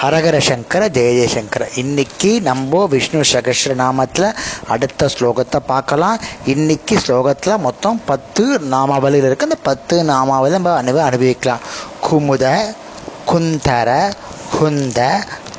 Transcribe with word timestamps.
ஹரஹர 0.00 0.36
சங்கர 0.46 0.82
ஜெய 0.88 1.08
ஜெயசங்கர 1.16 1.64
இன்னைக்கு 1.80 2.28
நம்ம 2.46 2.82
விஷ்ணு 2.92 3.20
சகஸ்ரநாமத்தில் 3.32 4.26
அடுத்த 4.72 5.08
ஸ்லோகத்தை 5.14 5.58
பார்க்கலாம். 5.72 6.20
இன்னைக்கு 6.52 6.94
ஸ்லோகத்தில் 7.06 7.62
மொத்தம் 7.66 7.98
பத்து 8.10 8.44
நாமாவளிகள் 8.70 9.28
இருக்கு. 9.28 9.48
அந்த 9.48 9.58
பத்து 9.68 9.96
நாமாவளி 10.04 10.52
நம்ம 10.56 10.72
அனுபவ 10.82 11.04
அனுபவிக்கலாம். 11.04 11.64
குமுத 12.06 12.54
குந்தர 13.30 13.90
குந்த 14.56 15.00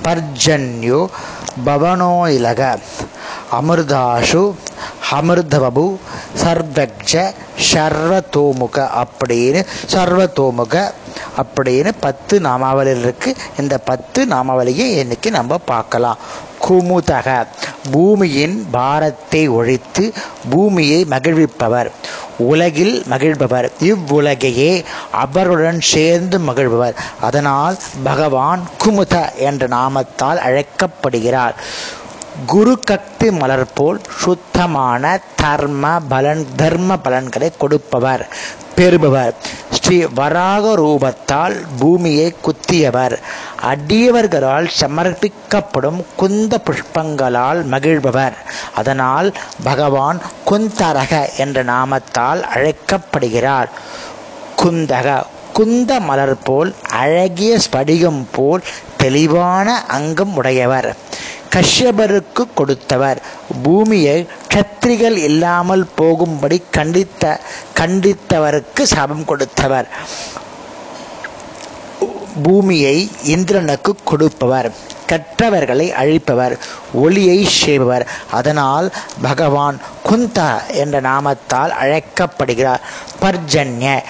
பர்ஜன்யு 0.05 1.01
பவனோயிலக 1.67 2.61
அமிர்தாஷு 3.59 4.43
அமிர்தபபு 5.17 5.85
சர்வக்ஜ 6.43 7.13
சர்வதோமுக 7.71 8.77
அப்படின்னு 9.03 9.61
சர்வதோமுக 9.93 10.75
அப்படின்னு 11.37 11.91
பத்து 11.99 12.39
நாமாவளிகள் 12.39 12.99
இருக்கு. 12.99 13.35
இந்த 13.59 13.77
பத்து 13.77 14.25
நாமாவளியை 14.25 14.87
இன்னைக்கு 15.03 15.31
நம்ம 15.31 15.57
பார்க்கலாம். 15.57 16.17
குமுதக 16.67 17.47
பூமியின் 17.91 18.67
பாரத்தை 18.71 19.47
ஒழித்து 19.47 20.13
பூமியை 20.49 21.05
மகிழ்விப்பவர். 21.05 21.91
உலகில் 22.37 23.03
மகிழ்பவர். 23.09 23.71
இவ்வுலகையே 23.79 24.83
அவருடன் 25.11 25.81
சேர்ந்து 25.81 26.39
மகிழ்பவர். 26.39 26.93
அதனால் 27.21 27.77
பகவான் 28.03 28.61
குமுத 28.83 29.33
என்ற 29.35 29.67
நாமத்தால் 29.67 30.37
அழைக்கப்படுகிறார். 30.37 31.55
குரு 32.47 32.79
கக்தி 32.91 33.37
மலர் 33.39 33.73
போல் 33.73 34.01
சுத்தமான 34.19 35.21
தர்ம 35.35 35.99
பலன் 36.09 36.47
தர்ம 36.55 36.97
பலன்களை 36.97 37.51
கொடுப்பவர் 37.57 38.27
பெறுபவர். 38.75 39.33
ஸ்ரீ 39.69 40.05
வராக 40.15 40.73
ரூபத்தால் 40.75 41.55
பூமியை 41.79 42.35
குத்தியவர். 42.41 43.17
அடியவர்களால் 43.61 44.69
சமர்ப்பிக்கப்படும் 44.79 46.03
குந்த 46.15 46.59
புஷ்பங்களால் 46.65 47.65
மகிழ்பவர். 47.65 48.33
அதனால் 48.75 49.33
பகவான் 49.63 50.21
குந்தரக 50.45 51.37
என்ற 51.37 51.63
நாமத்தால் 51.63 52.41
அழைக்கப்படுகிறார். 52.41 53.69
குந்தக 54.63 55.23
குந்த 55.53 55.99
மலர் 55.99 56.37
போல் 56.43 56.75
அழகிய 56.89 57.57
ஸ்படிகம் 57.57 58.25
போல் 58.31 58.63
தெளிவான 58.97 59.85
அங்கம் 59.87 60.35
உடையவர். 60.35 60.95
கஷ்யபருக்கு 61.53 62.43
கொடுத்தவர். 62.55 63.21
பூமியை 63.63 64.27
கத்திரிகள் 64.53 65.17
இல்லாமல் 65.29 65.87
போகும்படி 65.95 66.63
கண்டித்த 66.71 67.39
கண்டித்தவருக்கு 67.79 68.81
சாபம் 68.83 69.25
கொடுத்தவர். 69.25 69.87
பூமியை 72.43 73.09
இந்திரனுக்கு 73.23 73.95
கொடுப்பவர். 74.03 74.71
கற்றவர்களை 75.09 75.91
அழிப்பவர். 75.91 76.57
ஒளியை 76.93 77.45
செய்பவர் 77.45 78.07
அதனால் 78.31 78.91
பகவான் 79.21 79.79
குந்தா 80.09 80.51
என்ற 80.73 81.01
நாமத்தால் 81.01 81.69
அழைக்கப்படுகிறார். 81.81 82.81
பர்ஜன்ய 83.21 84.01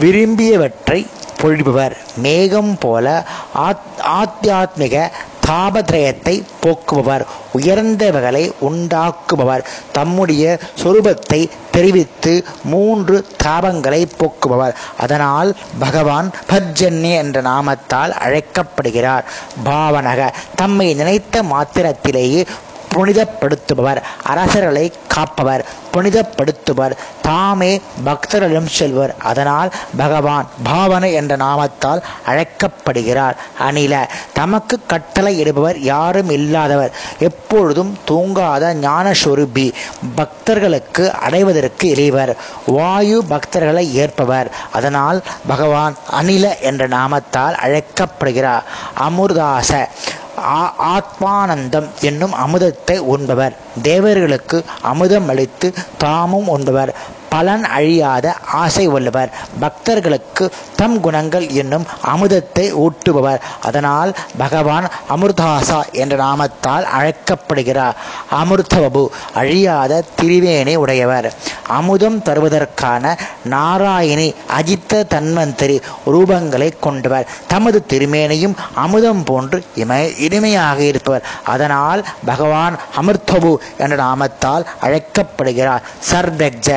விரும்பியவற்றை 0.00 1.06
பொழிபவர். 1.42 1.96
மேகம் 2.16 2.78
போல 2.78 3.24
ஆத் 3.54 3.88
ஆத்தியாத்மிக 4.20 5.10
தாபத்ரயத்தை 5.50 6.34
போக்குபவர் 6.62 7.24
உயர்ந்தவர்களை 7.58 8.42
உண்டாக்குபவர் 8.68 9.64
தம்முடைய 9.92 10.58
சொரூபத்தை 10.82 11.40
தெரிவித்து 11.70 12.32
மூன்று 12.64 13.16
தாபங்களை 13.44 14.00
போக்குபவர். 14.18 14.74
அதனால் 14.98 15.56
பகவான் 15.78 16.30
பர்ஜன்ய 16.48 17.14
என்ற 17.14 17.42
நாமத்தால் 17.42 18.12
அழைக்கப்படுகிறார். 18.24 19.24
பாவனக 19.64 20.30
தம்மை 20.56 20.94
நினைத்த 20.94 21.42
மாத்திரத்திலேயே 21.42 22.46
புனிதப்படுத்துபவர் 22.94 24.02
அரசர்களை 24.24 24.92
காப்பவர் 25.08 25.64
புனிதப்படுத்துவர் 25.94 26.92
தாமே 27.22 27.80
பக்தர்களிடம் 28.04 28.66
செல்வர். 28.66 29.14
அதனால் 29.18 29.72
பகவான் 29.96 30.46
பாவனை 30.62 31.12
என்ற 31.12 31.36
நாமத்தால் 31.36 32.02
அழைக்கப்படுகிறார். 32.26 33.36
அணில 33.60 34.08
தமக்கு 34.32 34.78
கட்டளை 34.86 35.42
இடுபவர் 35.42 35.76
யாரும் 35.76 36.30
இல்லாதவர். 36.30 36.90
எப்பொழுதும் 37.18 37.98
தூங்காத 38.08 38.74
ஞானஸ்வரூபி 38.74 39.72
பக்தர்களுக்கு 40.16 41.12
அடைவதற்கு 41.12 41.88
இறைவர். 41.88 42.36
வாயு 42.66 43.24
பக்தர்களை 43.30 43.92
ஏற்பவர். 43.92 44.50
அதனால் 44.72 45.22
பகவான் 45.46 45.94
அணில 46.20 46.58
என்ற 46.60 46.88
நாமத்தால் 46.88 47.54
அழைக்கப்படுகிறார். 47.54 48.62
அமுர்தாச 49.00 49.88
ஆத்மானந்தம் 50.78 51.88
என்னும் 52.00 52.32
அமுதத்தை 52.32 52.98
உண்பவர். 52.98 53.56
தேவர்களுக்கு 53.82 54.64
அமுதம் 54.82 55.28
அளித்து 55.28 55.74
தாமும் 55.98 56.48
உண்பவர். 56.58 56.94
பலன் 57.30 57.64
அழியாத 57.64 58.34
ஆசை 58.62 58.86
உள்ளவர். 58.86 59.30
பக்தர்களுக்கு 59.60 60.44
தம் 60.76 61.00
குணங்கள் 61.00 61.46
என்னும் 61.48 61.86
அமுதத்தை 62.14 62.66
ஊட்டுபவர். 62.84 63.40
அதனால் 63.62 64.12
பகவான் 64.38 64.86
அமிர்தாசா 65.14 65.80
என்ற 65.92 66.16
நாமத்தால் 66.16 66.86
அழைக்கப்படுகிறார். 66.98 67.96
அமிர்தபு 68.40 69.04
அழியாத 69.34 70.02
திரிவேணி 70.22 70.74
உடையவர். 70.74 71.28
அமுதம் 71.66 72.18
தருவதற்கான 72.24 73.18
நாராயணி 73.44 74.34
அஜித்த 74.58 75.02
தன்வந்தரி 75.14 75.76
ரூபங்களை 76.06 76.68
கொண்டவர். 76.80 77.28
தமது 77.46 77.78
திருமேனையும் 77.88 78.56
அமுதம் 78.74 79.24
போன்று 79.24 79.64
இமை 79.74 80.18
இனிமையாக 80.18 80.78
இருப்பவர். 80.82 81.26
அதனால் 81.44 82.06
பகவான் 82.24 82.78
அமிர்தபு 83.00 83.52
என்ற 83.78 83.96
நாமத்தால் 83.96 84.66
அழைக்கப்படுகிறார். 84.80 85.82
சர்வெக்ஜ 86.12 86.68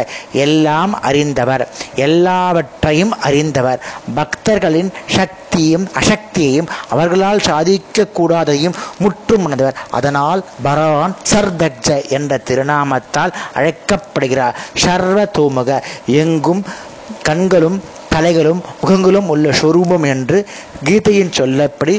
எல்லாம் 0.44 0.94
அறிந்தவர். 1.02 1.64
எல்லாவற்றையும் 1.96 3.14
அறிந்தவர். 3.22 3.82
பக்தர்களின் 4.16 4.92
சக்தியும் 5.10 5.88
அசக்தியையும் 6.02 6.70
அவர்களால் 6.90 7.46
சாதிக்க 7.50 8.06
கூடாதையும் 8.14 8.78
முற்றும் 9.00 9.44
உணர்ந்தவர். 9.44 9.80
அதனால் 9.90 10.42
பகவான் 10.64 11.16
சர்தக்ஜ 11.34 11.90
என்ற 12.10 12.40
திருநாமத்தால் 12.50 13.36
அழைக்கப்படுகிறார். 13.54 14.58
சர்வ 14.76 15.24
தோமுக. 15.38 15.72
எங்கும் 16.22 16.64
கண்களும் 17.24 17.78
தலைகளும் 18.14 18.62
முகங்களும் 18.82 19.28
உள்ள 19.28 19.52
சொரூபம் 19.52 20.04
என்று 20.04 20.38
கீதையின் 20.86 21.36
சொல்லப்படி 21.40 21.96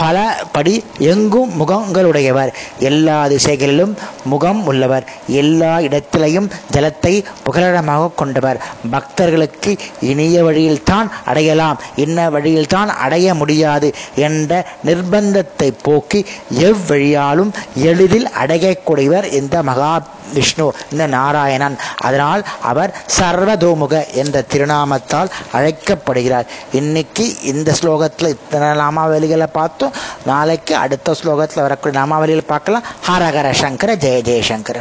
பல 0.00 0.16
படி 0.52 0.74
எங்கும் 1.12 1.52
முகங்களுடையவர். 1.60 2.50
எல்லா 2.78 3.16
திசைகளிலும் 3.26 3.94
முகம் 4.24 4.60
உள்ளவர். 4.66 5.04
எல்லா 5.26 5.72
இடத்திலையும் 5.78 6.48
ஜலத்தை 6.74 7.14
புகலிடமாக 7.46 8.10
கொண்டவர். 8.14 8.60
பக்தர்களுக்கு 8.90 9.72
இனிய 10.00 10.44
வழியில்தான் 10.44 11.10
அடையலாம். 11.24 11.80
இன்ன 12.04 12.28
வழியில்தான் 12.30 12.88
அடைய 13.06 13.34
முடியாது 13.34 13.90
என்ற 14.14 14.66
நிர்பந்தத்தை 14.86 15.70
போக்கி 15.82 16.26
எவ்வழியாலும் 16.68 17.52
எளிதில் 17.74 18.28
அடையக்கூடியவர் 18.42 19.32
இந்த 19.40 19.62
மகா 19.62 19.92
விஷ்ணு 20.34 20.64
இந்த 20.92 21.04
நாராயணன். 21.06 21.76
அதனால் 22.06 22.42
அவர் 22.62 22.94
சர்வதோமுக 23.18 23.94
என்ற 24.12 24.44
திருநாமத்தால் 24.52 25.30
அழைக்கப்படுகிறார். 25.52 26.46
இன்னைக்கு 26.72 27.26
இந்த 27.42 27.74
ஸ்லோகத்தில் 27.80 28.34
இத்தனை 28.34 28.68
நாமாவலிகளை 28.82 29.48
பார்த்தோம். 29.52 29.87
நாளைக்கு 30.26 30.76
அடுத்த 30.76 31.14
ஸ்லோகத்தில் 31.22 31.60
வரக்கூடிய 31.60 32.04
நாமாவலிகளை 32.04 32.46
பார்க்கலாம். 32.46 32.84
ஹரஹர 33.08 33.50
சங்கர 33.50 33.96
ஜெய 33.96 34.20
ஜெயசங்கர 34.28 34.76